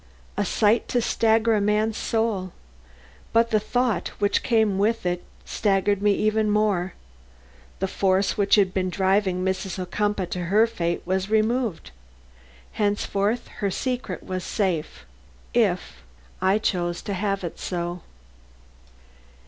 A 0.35 0.43
sight 0.45 0.87
to 0.87 0.99
stagger 0.99 1.53
a 1.53 1.61
man's 1.61 1.95
soul! 1.95 2.53
But 3.33 3.51
the 3.51 3.59
thought 3.59 4.07
which 4.17 4.41
came 4.41 4.79
with 4.79 5.05
it 5.05 5.23
staggered 5.45 6.01
me 6.01 6.27
still 6.27 6.43
more. 6.45 6.93
The 7.77 7.87
force 7.87 8.35
which 8.35 8.55
had 8.55 8.73
been 8.73 8.89
driving 8.89 9.45
Mrs. 9.45 9.77
Ocumpaugh 9.77 10.25
to 10.31 10.45
her 10.45 10.65
fate 10.65 11.03
was 11.05 11.29
removed. 11.29 11.91
Henceforth 12.71 13.47
her 13.59 13.69
secret 13.69 14.23
was 14.23 14.43
safe 14.43 15.05
if 15.53 15.63
if 15.75 16.03
I 16.41 16.57
chose 16.57 17.03
to 17.03 17.13
have 17.13 17.43
it 17.43 17.59
so. 17.59 18.01